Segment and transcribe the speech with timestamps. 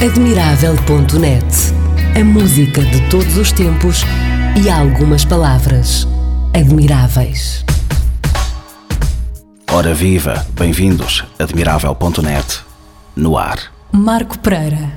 [0.00, 1.44] Admirável.net
[2.14, 4.02] A música de todos os tempos
[4.64, 6.06] e algumas palavras
[6.54, 7.64] admiráveis.
[9.68, 12.60] Ora viva, bem-vindos, Admirável.net,
[13.16, 13.58] no ar.
[13.90, 14.92] Marco Pereira.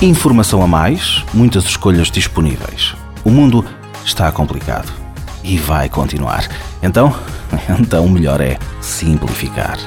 [0.00, 2.94] Informação a mais, muitas escolhas disponíveis.
[3.22, 3.62] O mundo
[4.06, 5.03] está complicado
[5.44, 6.48] e vai continuar.
[6.82, 7.14] Então,
[7.78, 9.78] então o melhor é simplificar.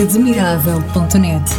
[0.00, 1.50] Admirável.net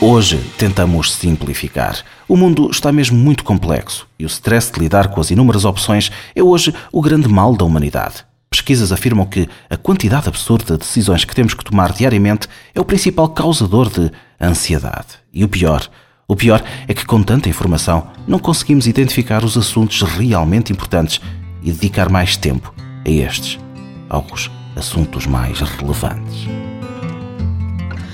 [0.00, 1.96] Hoje tentamos simplificar.
[2.26, 6.10] O mundo está mesmo muito complexo e o stress de lidar com as inúmeras opções
[6.34, 8.24] é hoje o grande mal da humanidade.
[8.50, 12.84] Pesquisas afirmam que a quantidade absurda de decisões que temos que tomar diariamente é o
[12.84, 15.20] principal causador de ansiedade.
[15.32, 15.88] E o pior,
[16.32, 21.20] o pior é que, com tanta informação, não conseguimos identificar os assuntos realmente importantes
[21.62, 22.72] e dedicar mais tempo
[23.06, 23.60] a estes,
[24.08, 26.48] aos assuntos mais relevantes.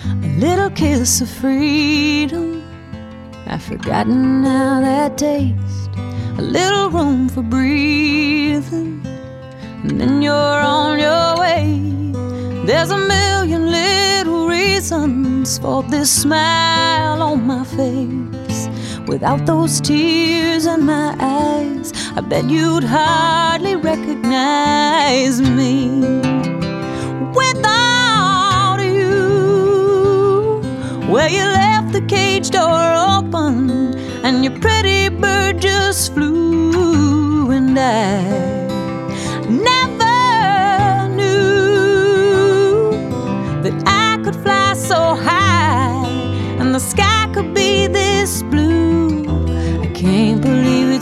[0.04, 2.60] A little kiss of freedom.
[3.46, 5.88] I've forgotten how that tastes.
[6.38, 9.00] A little room for breathing.
[9.84, 11.88] And then you're on your way.
[12.68, 18.68] There's a million little reasons for this smile on my face.
[19.06, 26.02] Without those tears in my eyes, I bet you'd hardly recognize me.
[27.34, 30.60] Without you,
[31.10, 33.96] where you left the cage door open,
[34.26, 38.47] and your pretty bird just flew, and I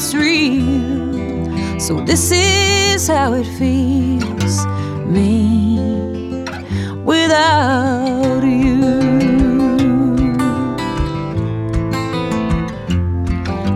[0.07, 1.81] it's real.
[1.81, 4.65] So, this is how it feels
[5.05, 6.45] me
[7.05, 8.77] without you.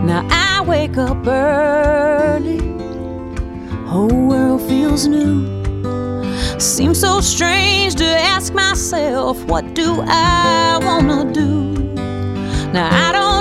[0.05, 2.59] Now I wake up early,
[3.85, 5.45] whole world feels new.
[6.59, 11.73] Seems so strange to ask myself, what do I wanna do?
[12.71, 13.40] Now I don't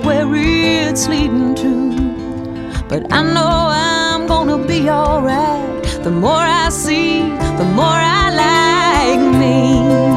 [0.00, 5.82] where it's leading to, but I know I'm gonna be alright.
[6.02, 7.20] The more I see,
[7.60, 10.15] the more I like me.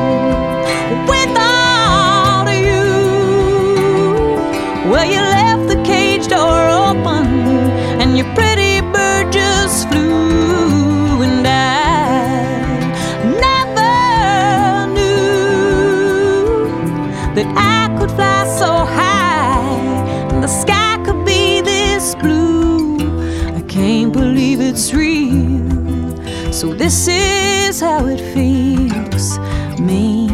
[26.59, 29.39] So this is how it feels,
[29.79, 30.27] me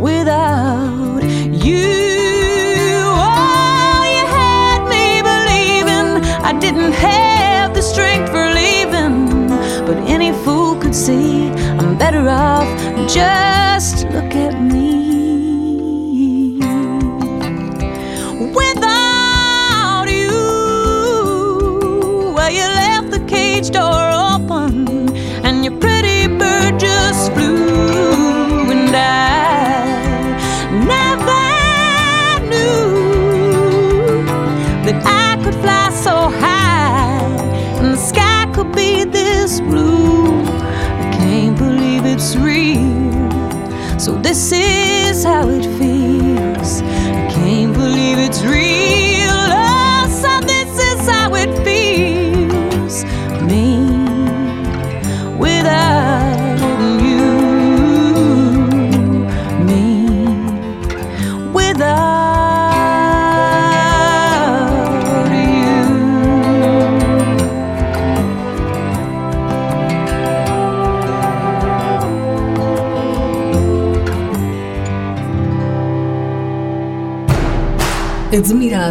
[0.00, 1.86] without you.
[3.14, 9.46] Oh, you had me believing I didn't have the strength for leaving,
[9.86, 12.66] but any fool could see I'm better off.
[13.08, 13.51] Just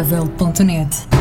[0.02, 1.11] sustentável.net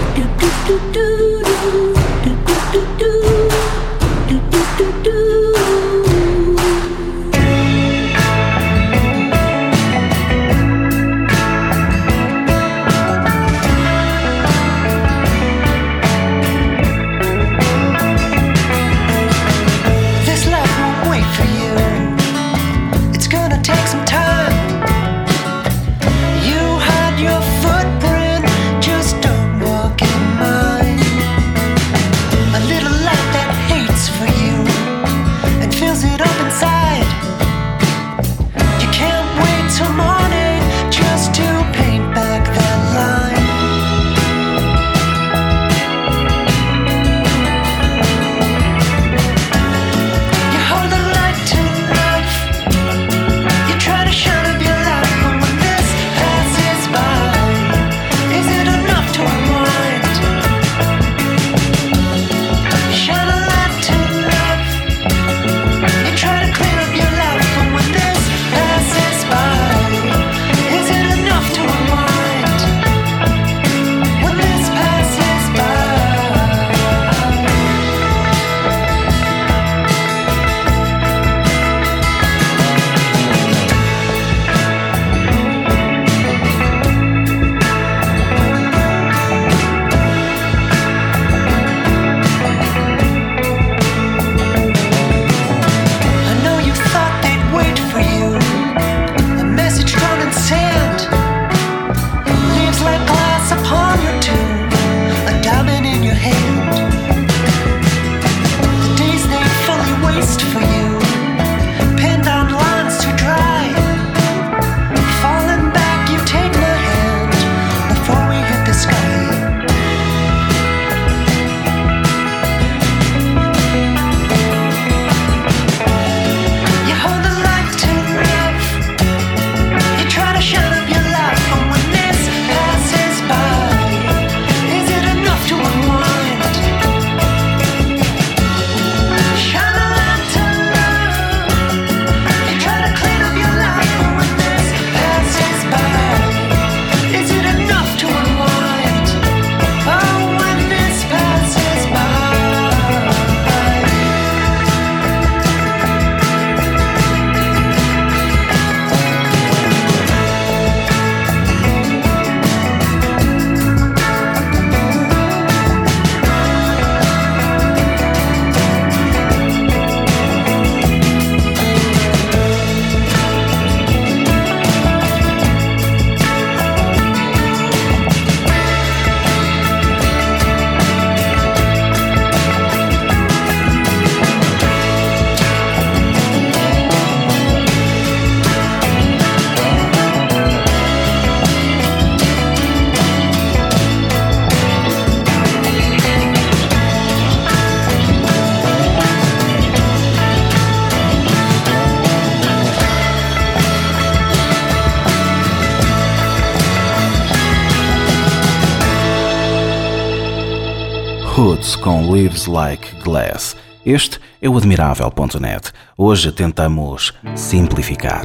[211.81, 213.55] com Leaves Like Glass.
[213.85, 215.71] Este é o Admirável.net.
[215.97, 218.23] Hoje tentamos simplificar.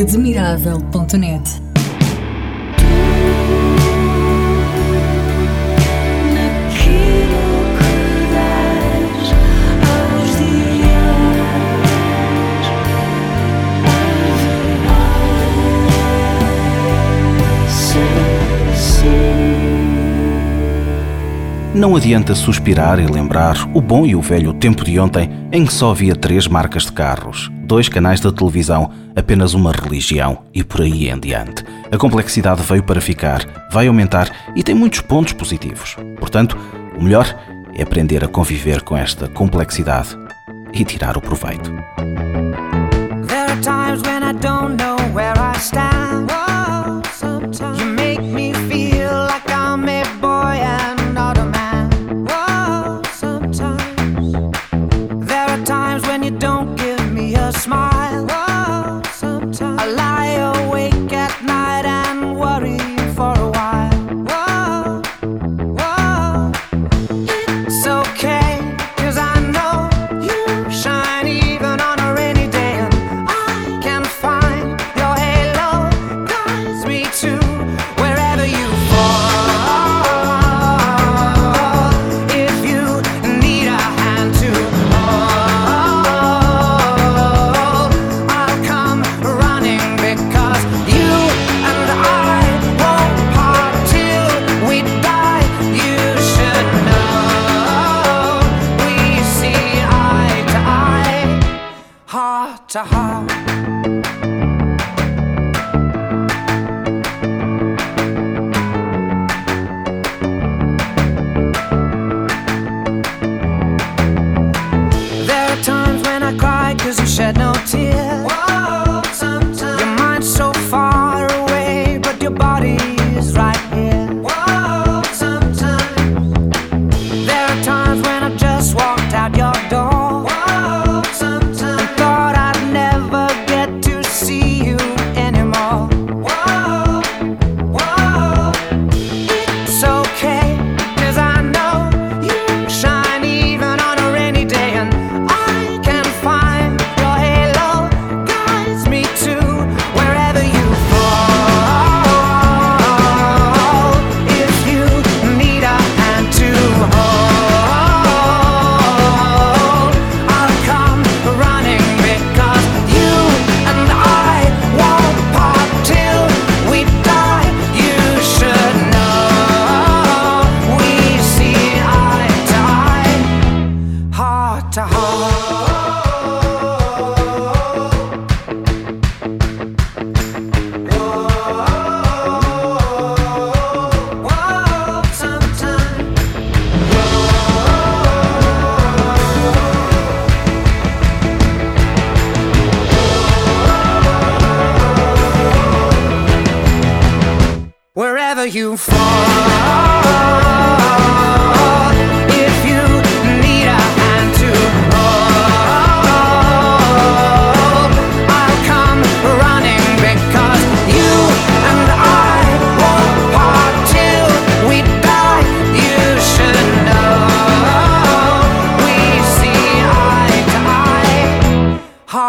[0.00, 1.67] Admirável.net
[21.74, 25.72] Não adianta suspirar e lembrar o bom e o velho tempo de ontem em que
[25.72, 30.80] só havia três marcas de carros, dois canais de televisão, apenas uma religião e por
[30.80, 31.62] aí em diante.
[31.92, 35.94] A complexidade veio para ficar, vai aumentar e tem muitos pontos positivos.
[36.18, 36.56] Portanto,
[36.98, 37.38] o melhor
[37.74, 40.16] é aprender a conviver com esta complexidade
[40.72, 41.70] e tirar o proveito.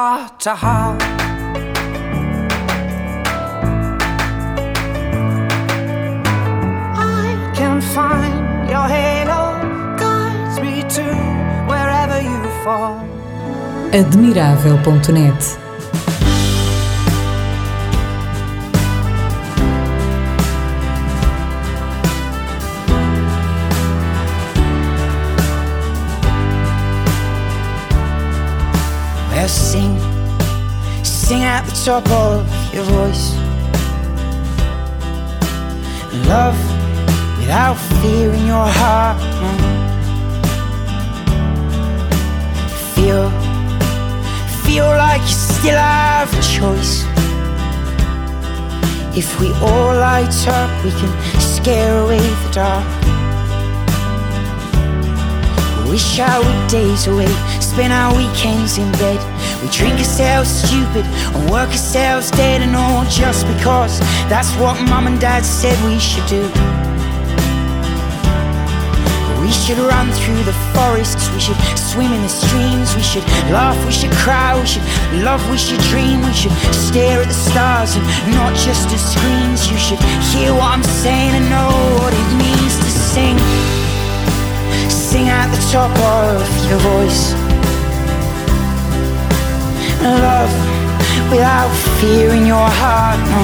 [0.10, 1.02] Heart to heart.
[7.22, 9.44] I can find your halo
[10.02, 11.06] guides me to
[11.72, 12.98] wherever you fall.
[14.02, 15.69] Admirável.net
[31.70, 33.36] the top of your voice.
[36.28, 36.58] Love
[37.38, 39.20] without fear in your heart.
[42.96, 43.30] Feel,
[44.64, 47.06] feel like you still have a choice.
[49.16, 52.86] If we all light up, we can scare away the dark.
[55.90, 59.19] Wish our days away, spend our weekends in bed.
[59.72, 65.20] Drink ourselves stupid and work ourselves dead and all just because that's what mum and
[65.22, 66.42] dad said we should do.
[69.40, 73.24] We should run through the forests, we should swim in the streams, we should
[73.54, 74.84] laugh, we should cry, we should
[75.24, 79.72] love, we should dream, we should stare at the stars and not just at screens.
[79.72, 80.00] You should
[80.34, 81.72] hear what I'm saying and know
[82.02, 83.38] what it means to sing.
[84.90, 87.49] Sing at the top of your voice.
[90.02, 90.54] Love
[91.30, 93.44] without fear in your heart, no.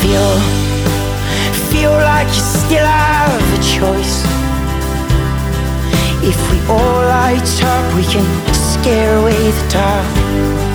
[0.00, 0.30] Feel
[1.70, 4.22] feel like you still have a choice.
[6.22, 10.67] If we all light up, we can scare away the dark.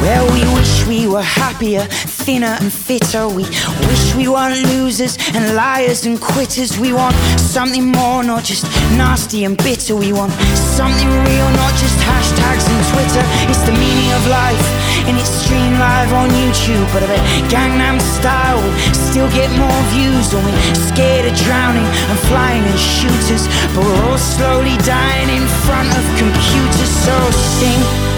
[0.00, 1.84] Well, we wish we were happier,
[2.24, 3.28] thinner and fitter.
[3.28, 6.78] We wish we weren't losers and liars and quitters.
[6.78, 8.64] We want something more, not just
[8.96, 9.94] nasty and bitter.
[9.94, 13.24] We want something real, not just hashtags and Twitter.
[13.52, 14.66] It's the meaning of life,
[15.04, 16.86] and it's streamed live on YouTube.
[16.96, 18.64] But I bet Gangnam Style
[18.96, 20.32] still get more views.
[20.32, 23.44] And we're scared of drowning and flying in shooters.
[23.76, 26.88] But we're all slowly dying in front of computers.
[27.04, 27.14] So
[27.60, 28.09] sing,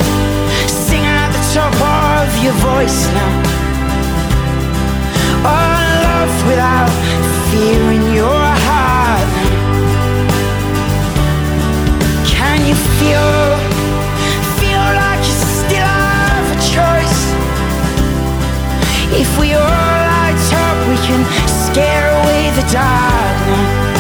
[1.53, 3.43] top of your voice now.
[5.45, 5.77] Oh,
[6.09, 6.89] love without
[7.51, 9.29] fear in your heart.
[12.27, 13.29] Can you feel,
[14.61, 15.93] feel like you still
[16.33, 17.21] have a choice?
[19.21, 21.23] If we all light up, we can
[21.69, 23.92] scare away the dark now.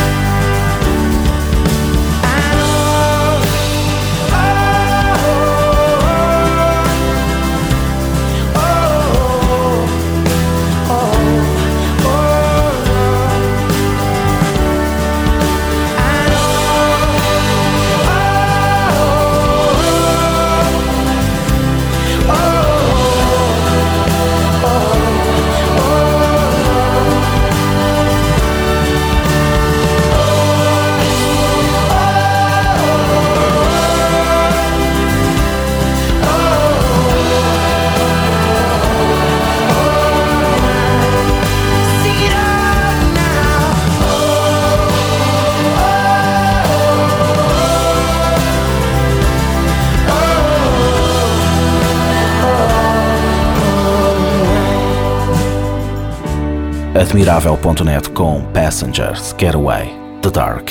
[57.13, 59.91] Admirável.net com Passengers, Getaway,
[60.23, 60.71] The Dark.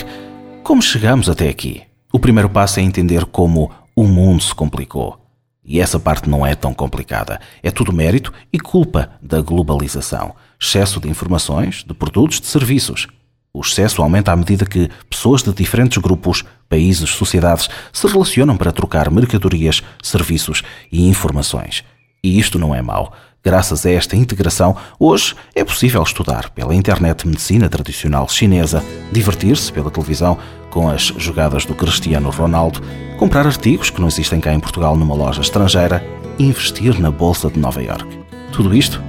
[0.64, 1.84] Como chegamos até aqui?
[2.12, 5.20] O primeiro passo é entender como o mundo se complicou.
[5.64, 7.40] E essa parte não é tão complicada.
[7.62, 10.34] É tudo mérito e culpa da globalização.
[10.60, 13.06] Excesso de informações, de produtos, de serviços.
[13.54, 18.72] O excesso aumenta à medida que pessoas de diferentes grupos, países, sociedades se relacionam para
[18.72, 21.84] trocar mercadorias, serviços e informações.
[22.24, 23.14] E isto não é mau.
[23.44, 29.90] Graças a esta integração, hoje é possível estudar pela internet medicina tradicional chinesa, divertir-se pela
[29.90, 30.38] televisão
[30.70, 32.80] com as jogadas do Cristiano Ronaldo,
[33.18, 36.06] comprar artigos que não existem cá em Portugal numa loja estrangeira
[36.38, 38.06] e investir na Bolsa de Nova York.
[38.52, 39.02] Tudo isto?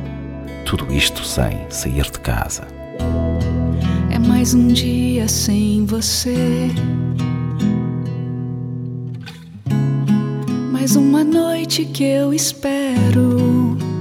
[0.64, 2.66] Tudo isto sem sair de casa.
[4.10, 6.70] É mais um dia sem você.
[10.70, 13.91] Mais uma noite que eu espero.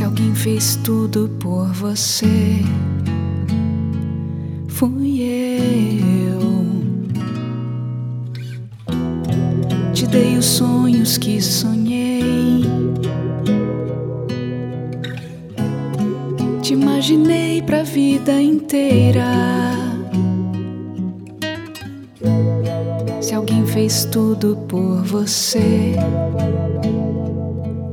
[0.00, 2.64] Se alguém fez tudo por você,
[4.66, 6.40] fui eu.
[9.92, 12.64] Te dei os sonhos que sonhei.
[16.62, 19.26] Te imaginei pra vida inteira.
[23.20, 25.94] Se alguém fez tudo por você,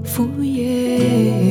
[0.05, 1.46] fui eu.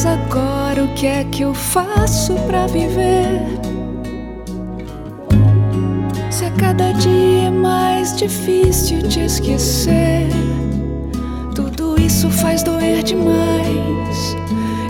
[0.00, 3.42] Diz agora o que é que eu faço pra viver.
[6.30, 10.26] Se a cada dia é mais difícil te esquecer,
[11.54, 14.36] tudo isso faz doer demais.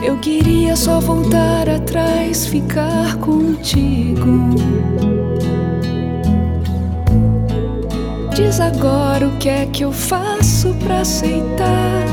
[0.01, 4.55] Eu queria só voltar atrás, ficar contigo.
[8.33, 12.10] Diz agora o que é que eu faço pra aceitar.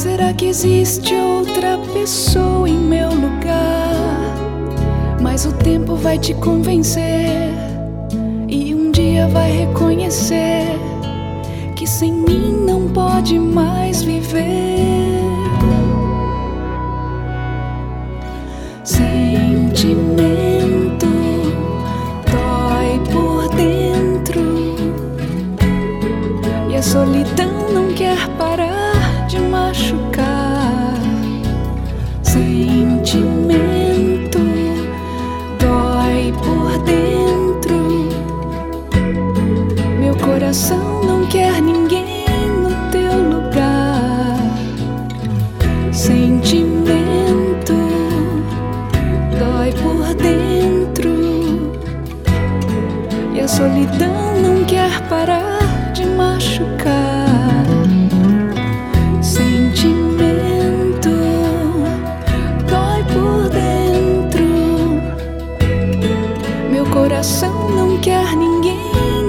[0.00, 4.34] Será que existe outra pessoa em meu lugar?
[5.20, 7.52] Mas o tempo vai te convencer
[8.48, 10.68] e um dia vai reconhecer
[11.76, 14.99] que sem mim não pode mais viver.
[67.40, 69.19] Coração não quer ninguém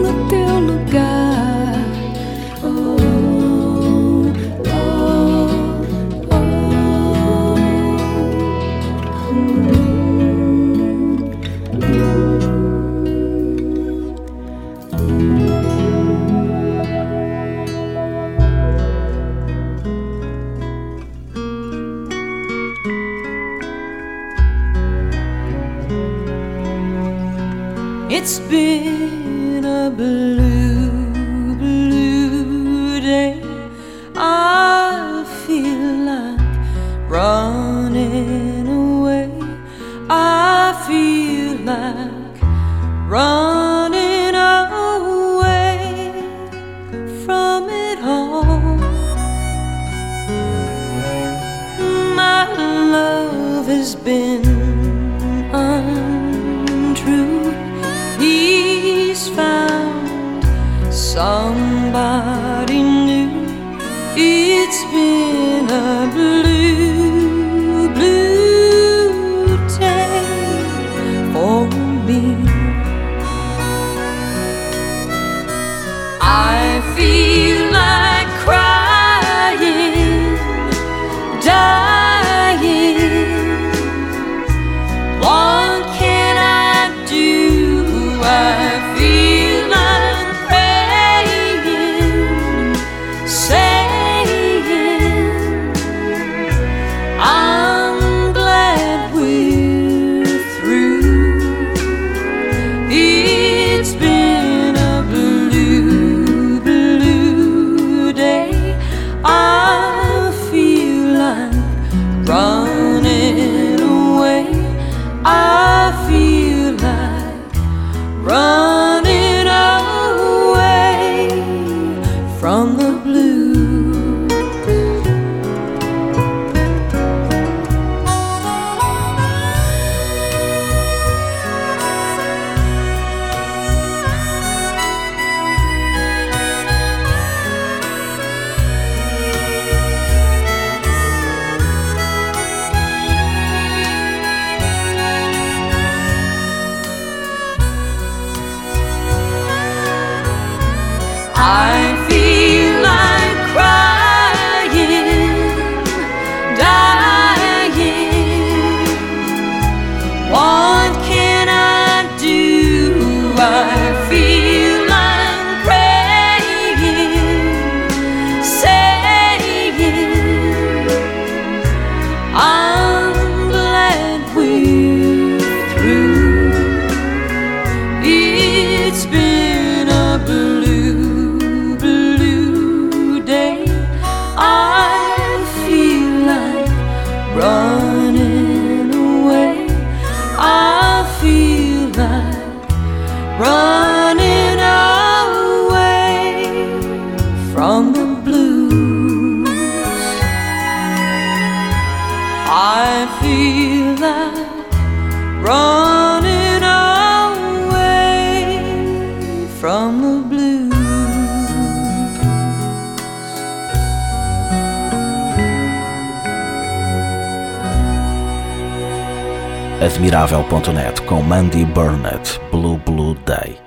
[219.82, 223.58] Admirável.net com Mandy Burnett, Blue Blue Day.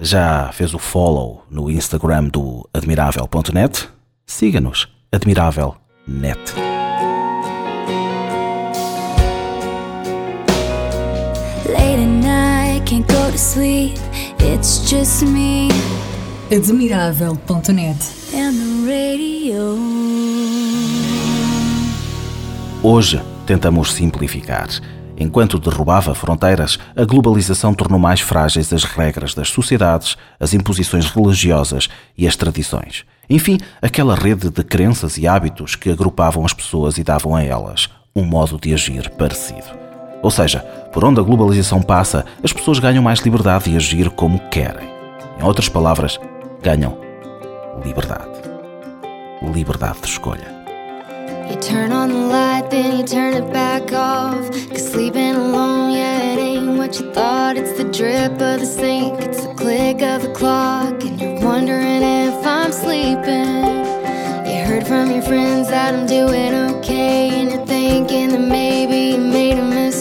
[0.00, 3.88] Já fez o follow no Instagram do Admirável.net?
[4.26, 6.71] Siga-nos, Admirável.net.
[16.54, 17.98] Admirável.net.
[22.82, 24.68] Hoje tentamos simplificar.
[25.16, 31.88] Enquanto derrubava fronteiras, a globalização tornou mais frágeis as regras das sociedades, as imposições religiosas
[32.18, 33.06] e as tradições.
[33.30, 37.88] Enfim, aquela rede de crenças e hábitos que agrupavam as pessoas e davam a elas
[38.14, 39.81] um modo de agir parecido.
[40.22, 40.60] Ou seja,
[40.92, 44.88] por onde a globalização passa, as pessoas ganham mais liberdade de agir como querem.
[45.38, 46.20] Em outras palavras,
[46.62, 46.96] ganham
[47.84, 48.30] liberdade.
[49.42, 50.62] Liberdade de escolha.
[51.50, 54.48] You turn on the light, then you turn it back off.
[54.70, 57.56] Cause sleeping alone, yeah, it ain't what you thought.
[57.58, 62.02] It's the drip of the sink, it's the click of the clock, and you're wondering
[62.02, 63.84] if I'm sleeping.
[64.46, 69.18] You heard from your friends that I'm doing okay, and you're thinking that maybe you
[69.18, 69.91] made a mistake,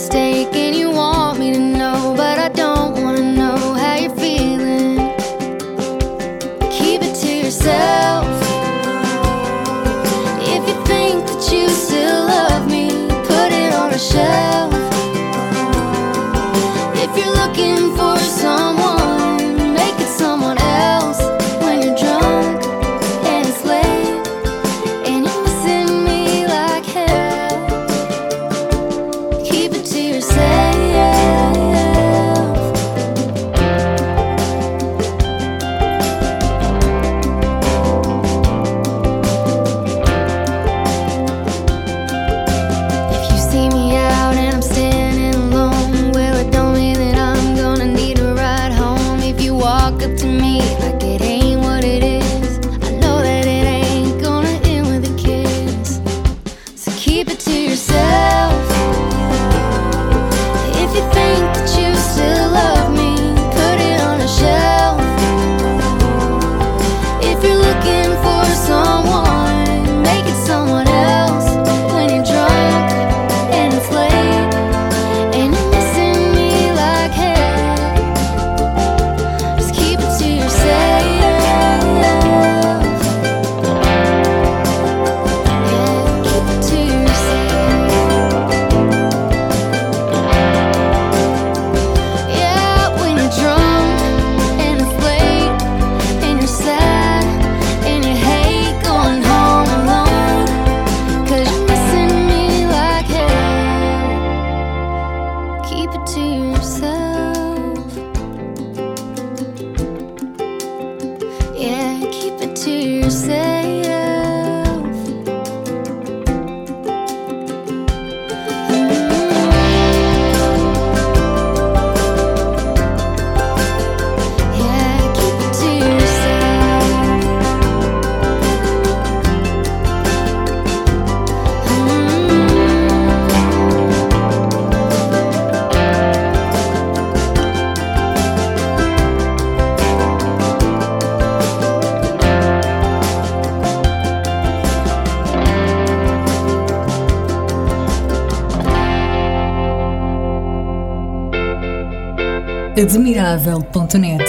[152.82, 154.26] Admirável.net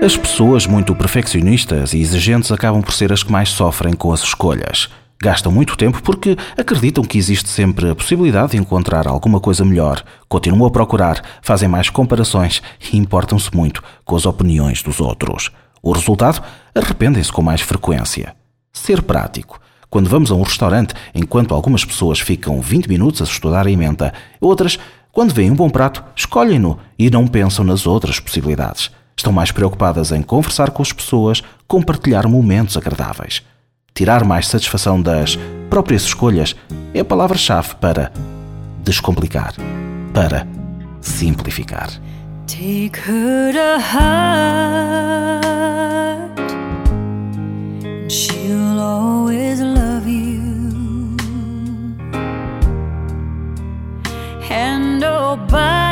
[0.00, 4.22] As pessoas muito perfeccionistas e exigentes acabam por ser as que mais sofrem com as
[4.22, 4.88] escolhas.
[5.20, 10.04] Gastam muito tempo porque acreditam que existe sempre a possibilidade de encontrar alguma coisa melhor,
[10.28, 15.50] continuam a procurar, fazem mais comparações e importam-se muito com as opiniões dos outros.
[15.82, 16.40] O resultado?
[16.72, 18.38] Arrependem-se com mais frequência.
[18.72, 19.60] Ser prático.
[19.88, 24.12] Quando vamos a um restaurante, enquanto algumas pessoas ficam 20 minutos a estudar a emenda,
[24.40, 24.78] outras,
[25.12, 28.90] quando veem um bom prato, escolhem-no e não pensam nas outras possibilidades.
[29.16, 33.42] Estão mais preocupadas em conversar com as pessoas, compartilhar momentos agradáveis.
[33.92, 35.36] Tirar mais satisfação das
[35.68, 36.54] próprias escolhas
[36.94, 38.12] é a palavra-chave para
[38.82, 39.52] descomplicar,
[40.14, 40.46] para
[41.00, 41.90] simplificar.
[42.46, 45.59] Take her to.
[48.10, 50.40] She'll always love you.
[54.50, 55.89] And oh, nobody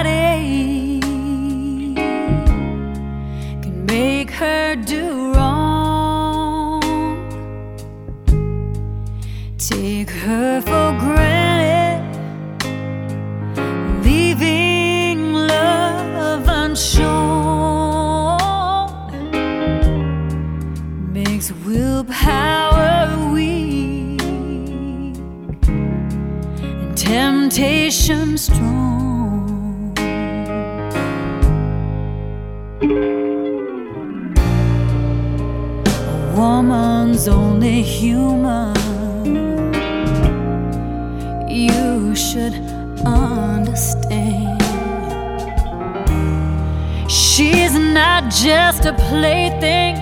[48.30, 49.96] just a plaything,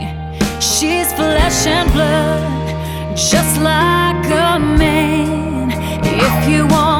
[0.60, 5.70] she's flesh and blood, just like a man.
[6.02, 6.95] If you wanna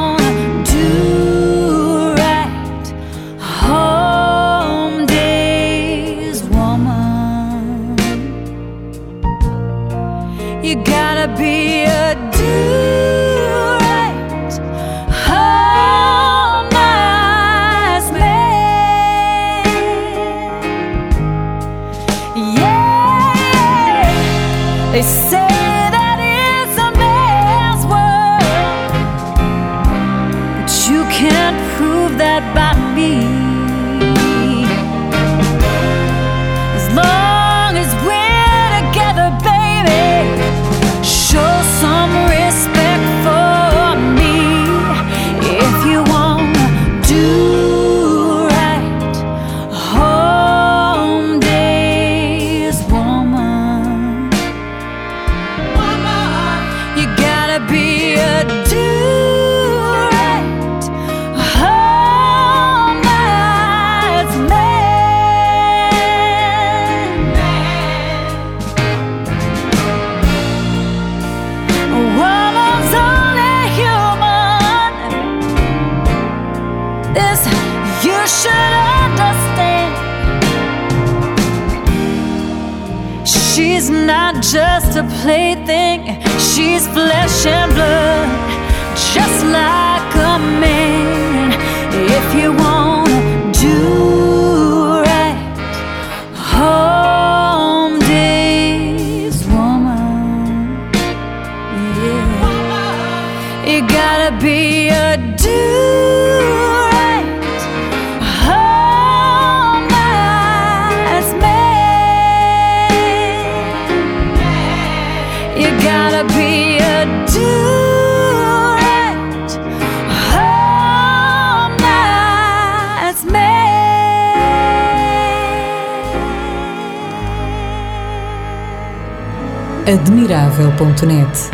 [130.77, 131.49] radiocultura.net.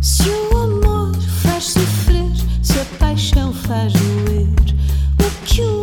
[0.00, 4.48] Se o amor faz sofrer, se a paixão faz doer,
[5.20, 5.81] o que o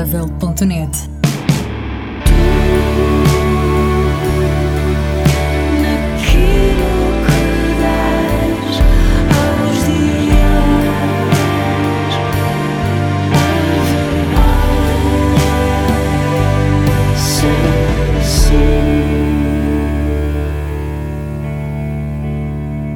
[0.00, 1.10] Admirável.net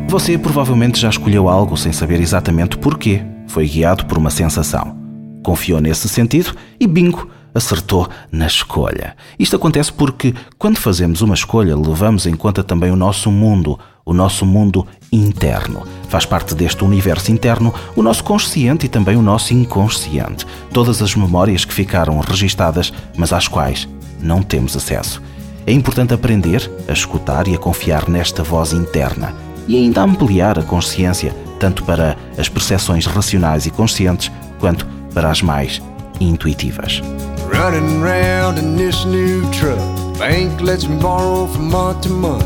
[0.08, 3.22] Você provavelmente já escolheu algo sem saber exatamente porquê.
[3.46, 5.03] Foi guiado por uma sensação.
[5.44, 9.14] Confiou nesse sentido e bingo, acertou na escolha.
[9.38, 14.12] Isto acontece porque, quando fazemos uma escolha, levamos em conta também o nosso mundo, o
[14.12, 15.86] nosso mundo interno.
[16.08, 20.46] Faz parte deste universo interno o nosso consciente e também o nosso inconsciente.
[20.72, 23.86] Todas as memórias que ficaram registadas, mas às quais
[24.20, 25.22] não temos acesso.
[25.66, 29.34] É importante aprender a escutar e a confiar nesta voz interna
[29.68, 35.40] e ainda ampliar a consciência, tanto para as percepções racionais e conscientes, quanto para as
[35.40, 35.80] mais
[36.20, 37.00] intuitivas.
[37.46, 39.78] Running round in this new truck.
[40.18, 42.44] Bank lets me borrow from month to month.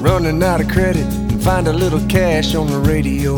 [0.00, 3.36] Running out of credit and find a little cash on the radio.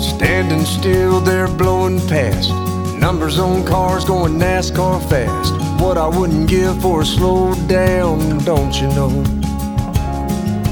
[0.00, 2.50] Standing still there blowing past.
[2.98, 5.52] Numbers on cars going NASCAR fast.
[5.80, 9.10] What I wouldn't give for a slow down, don't you know?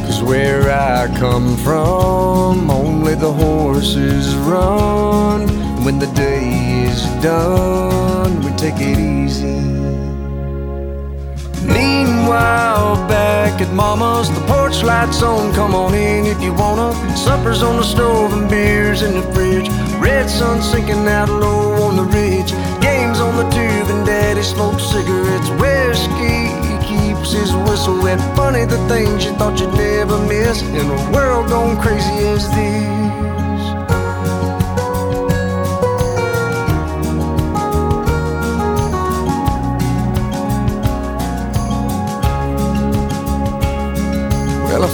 [0.06, 5.61] Cause where I come from, only the horses run.
[5.84, 9.58] When the day is done, we take it easy.
[11.66, 15.52] Meanwhile, back at Mama's, the porch lights on.
[15.54, 16.94] Come on in if you wanna.
[17.16, 19.68] Supper's on the stove and beers in the fridge.
[19.98, 22.52] Red sun sinking out low on the ridge.
[22.80, 25.50] Games on the tube and Daddy smokes cigarettes.
[25.58, 26.46] Whiskey
[26.86, 28.20] keeps his whistle wet.
[28.36, 33.41] Funny the things you thought you'd never miss in a world gone crazy as this.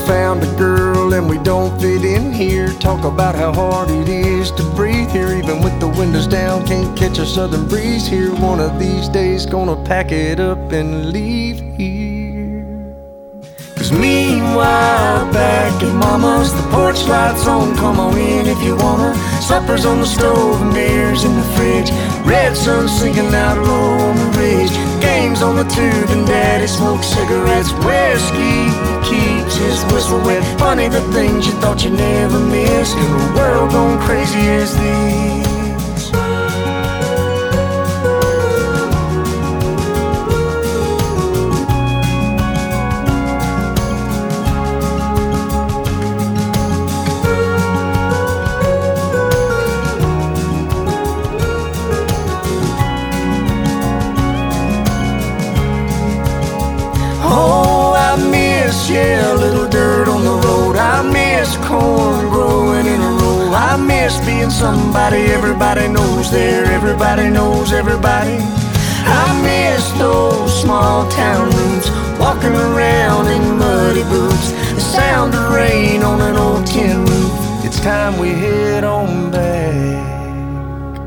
[0.08, 2.68] Found a girl and we don't fit in here.
[2.80, 6.66] Talk about how hard it is to breathe here, even with the windows down.
[6.66, 8.30] Can't catch a southern breeze here.
[8.34, 12.64] One of these days, gonna pack it up and leave here.
[13.76, 17.76] Cause meanwhile, back at Mama's, the porch lights on.
[17.76, 19.14] Come on in if you wanna.
[19.42, 21.90] Supper's on the stove and beers in the fridge.
[22.24, 24.87] Red sun sinking out low on the ridge.
[25.00, 27.72] Games on the tube and Daddy smokes cigarettes.
[27.72, 28.70] Whiskey
[29.08, 30.42] keeps his whistle wet.
[30.58, 35.47] Funny the things you thought you'd never miss in a world gone crazy as this.
[64.08, 66.64] Being somebody everybody knows there.
[66.64, 68.38] Everybody knows everybody.
[68.40, 74.52] I miss those small town roots, walking around in muddy boots.
[74.72, 77.64] The sound of rain on an old tin roof.
[77.64, 80.98] It's time we head on back.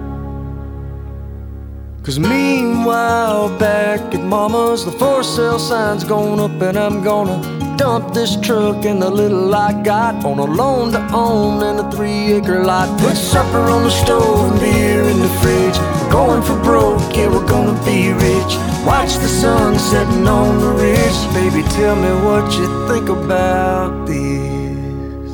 [2.03, 8.13] Cause meanwhile, back at Mama's, the for sale sign's going up, and I'm gonna dump
[8.13, 12.33] this truck and the little I got on a loan to own and a three
[12.33, 12.87] acre lot.
[12.99, 15.77] Put supper on the stove and beer in the fridge.
[16.11, 18.53] Going for broke, yeah, we're gonna be rich.
[18.85, 21.19] Watch the sun setting on the ridge.
[21.33, 25.31] Baby, tell me what you think about this.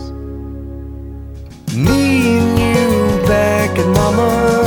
[1.75, 2.01] Me
[2.39, 4.66] and you back at Mama's.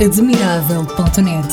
[0.00, 1.52] Admirável.net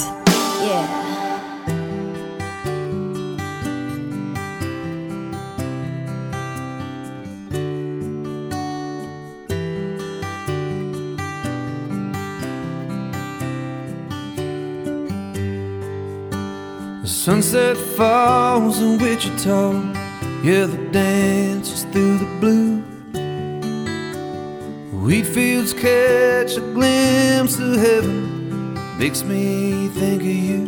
[17.04, 19.74] Sunset falls in Wichita,
[20.42, 22.82] yeah, the dance is through the blue.
[25.04, 28.27] Wheat fields catch a glimpse of heaven,
[28.98, 30.64] makes me think of you.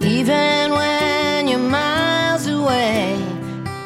[0.00, 3.22] Even when you're miles away,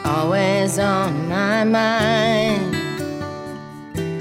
[0.04, 2.76] always on my mind.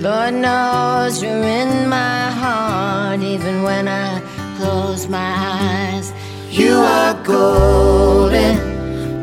[0.02, 4.20] Lord knows you're in my heart, even when I
[4.58, 6.12] close my eyes.
[6.50, 8.58] You are golden,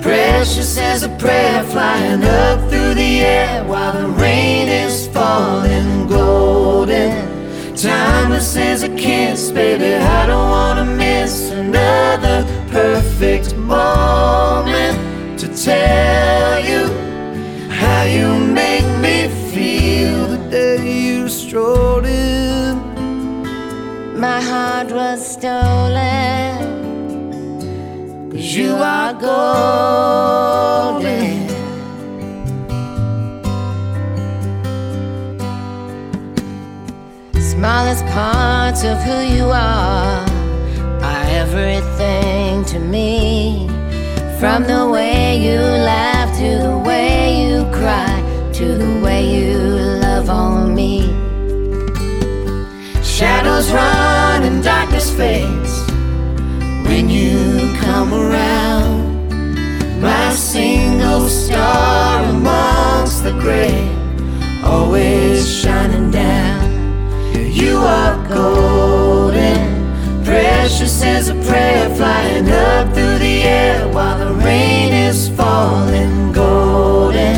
[0.01, 7.28] precious as a prayer flying up through the air while the rain is falling golden
[7.81, 9.95] Timeless as a kiss, baby.
[9.95, 16.89] I don't wanna miss another perfect moment to tell you
[17.70, 22.83] how you make me feel the day you strolled in.
[24.18, 26.59] My heart was stolen,
[28.33, 31.07] cause you are golden.
[38.79, 40.24] Parts of who you are
[41.03, 43.66] are everything to me.
[44.39, 48.22] From the way you laugh to the way you cry
[48.53, 49.59] to the way you
[50.01, 51.03] love on me.
[53.03, 55.74] Shadows run and darkness fades
[56.87, 60.01] when you come around.
[60.01, 63.74] My single star amongst the gray,
[64.62, 66.38] always shining down.
[67.59, 74.92] You are golden, precious as a prayer flying up through the air while the rain
[74.92, 77.36] is falling golden.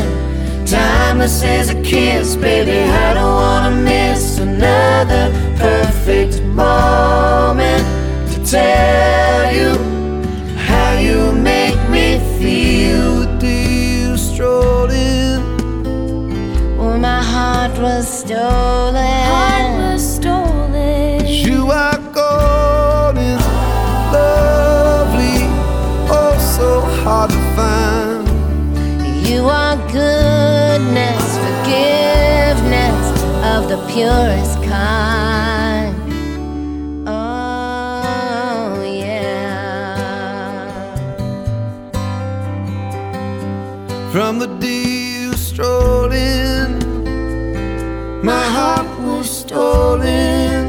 [0.67, 2.87] Timeless as a kiss, baby.
[2.87, 7.83] I don't wanna miss another perfect moment
[8.31, 9.71] to tell you
[10.55, 15.41] how you make me feel you strolled in.
[17.01, 19.20] My heart was stolen.
[33.71, 35.95] The purest kind.
[37.07, 39.87] Oh, yeah.
[44.11, 46.69] From the day you strolled in,
[48.21, 50.67] my heart was stolen.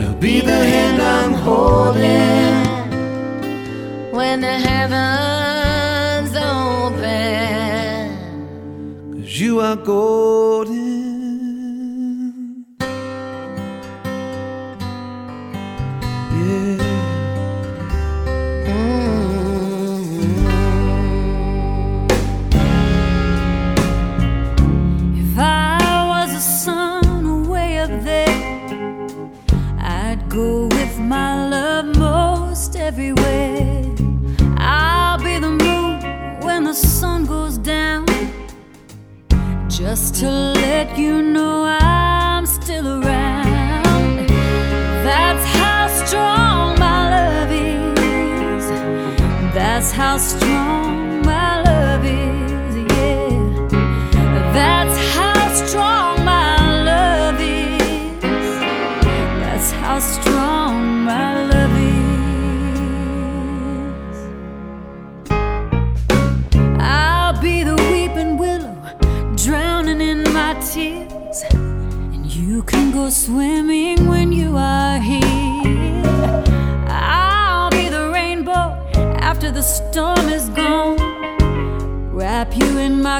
[0.00, 2.64] It'll be the hand I'm holding.
[4.16, 8.16] When the heavens open.
[9.12, 10.75] Cause you are golden.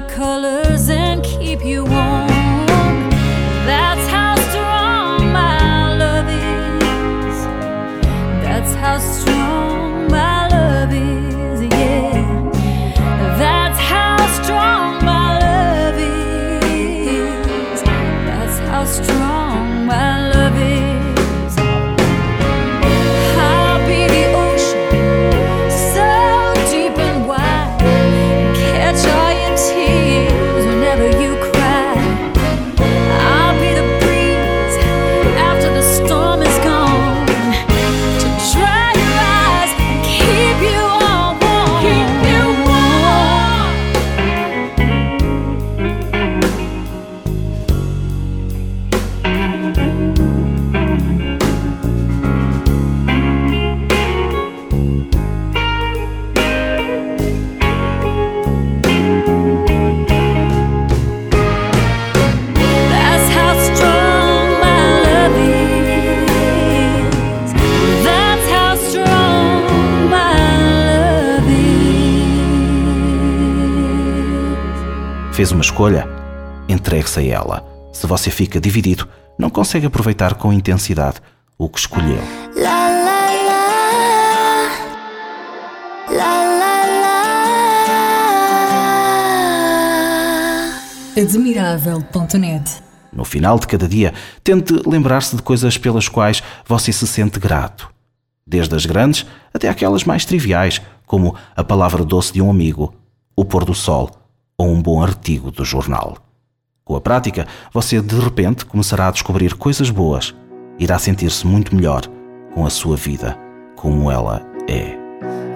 [0.00, 2.28] My colors and keep you warm.
[3.64, 3.95] That's
[75.46, 76.08] Fez uma escolha?
[76.68, 77.64] Entregue-se a ela.
[77.92, 79.06] Se você fica dividido,
[79.38, 81.20] não consegue aproveitar com intensidade
[81.56, 82.18] o que escolheu.
[82.56, 83.16] La la.
[91.16, 92.82] Admirável.net
[93.12, 97.88] No final de cada dia, tente lembrar-se de coisas pelas quais você se sente grato.
[98.44, 99.24] Desde as grandes
[99.54, 102.92] até aquelas mais triviais, como a palavra doce de um amigo,
[103.36, 104.25] o pôr do sol
[104.58, 106.16] ou um bom artigo do jornal.
[106.84, 110.34] Com a prática, você de repente começará a descobrir coisas boas.
[110.78, 112.02] Irá sentir-se muito melhor
[112.54, 113.36] com a sua vida,
[113.74, 114.96] como ela é.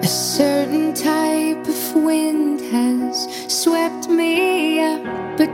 [0.03, 5.03] A certain type of wind has swept me up,
[5.37, 5.49] but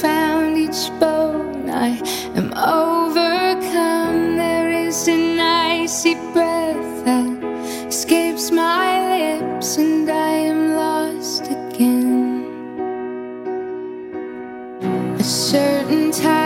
[0.00, 1.70] found each bone.
[1.70, 2.00] I
[2.36, 4.36] am overcome.
[4.36, 10.09] There is an icy breath that escapes my lips, and
[16.12, 16.39] certain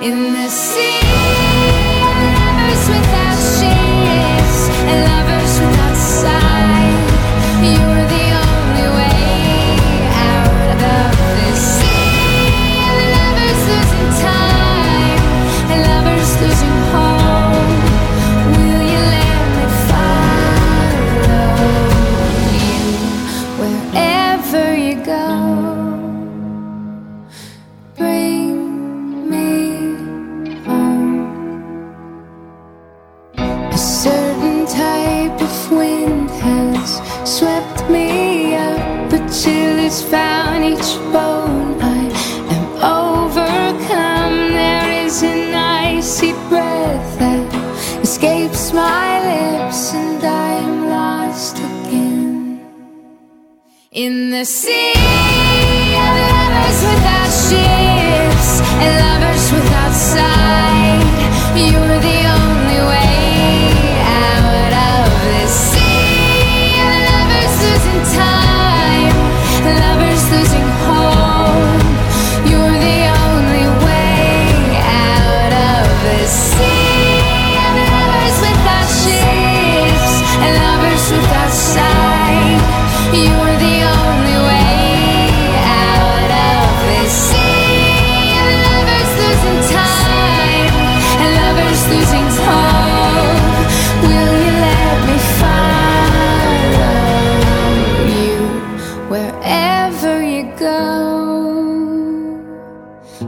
[0.00, 1.29] in the sea.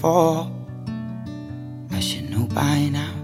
[0.00, 0.50] For.
[1.92, 3.14] I should know by now.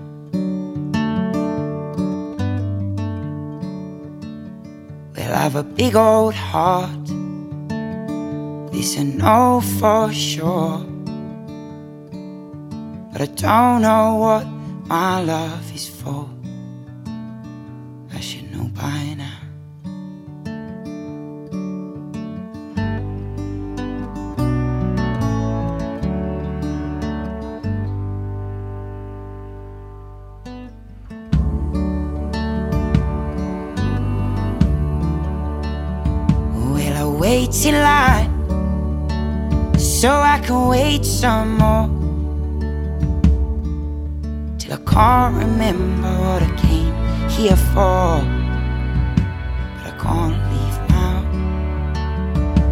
[5.16, 7.06] Well, I have a big old heart.
[8.72, 10.84] This I know for sure.
[13.12, 14.46] But I don't know what
[14.86, 16.28] my love is for.
[18.12, 19.25] wait
[37.46, 38.28] in line
[39.78, 41.88] so I can wait some more
[44.58, 46.94] till I can't remember what I came
[47.30, 48.20] here for.
[49.74, 51.18] But I can't leave now,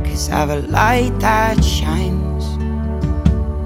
[0.05, 2.45] cause I've a light that shines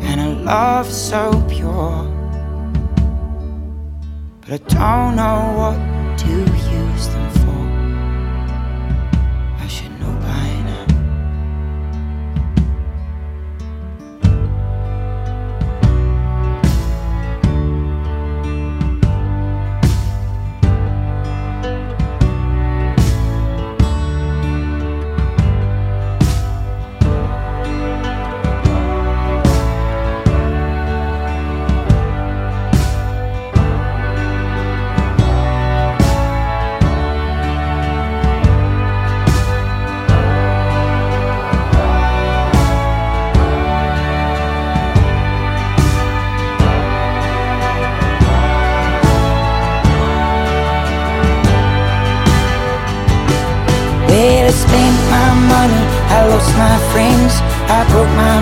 [0.04, 2.04] and a love so pure.
[4.46, 6.67] But I don't know what to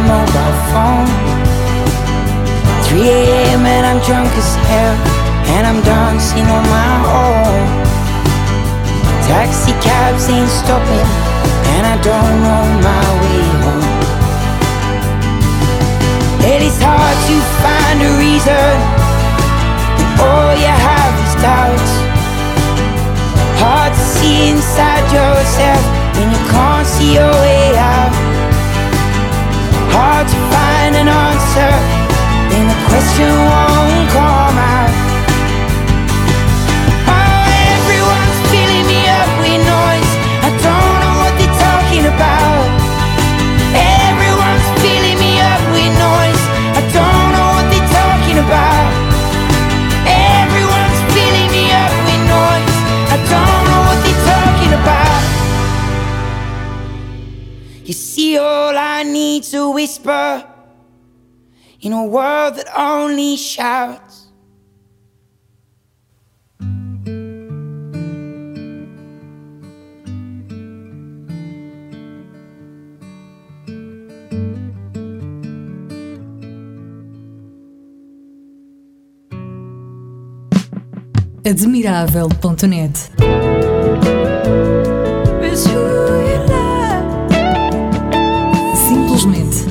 [0.07, 1.11] mobile phone.
[2.87, 3.67] 3 a.m.
[3.67, 4.97] and I'm drunk as hell,
[5.55, 7.67] and I'm dancing on my own.
[9.27, 11.09] Taxi cabs ain't stopping,
[11.75, 13.95] and I don't know my way home.
[16.47, 18.75] It is hard to find a reason,
[19.99, 21.93] when all you have is doubts.
[23.59, 25.83] Hard to see inside yourself
[26.15, 28.26] when you can't see your way out
[29.97, 30.37] what they
[34.13, 35.06] talk
[59.07, 60.45] needs a whisper
[61.81, 64.25] in a world that only shouts.
[81.45, 83.56] Admirável.net
[89.17, 89.65] Simplesmente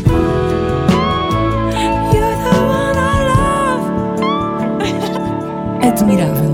[5.84, 6.45] admirável.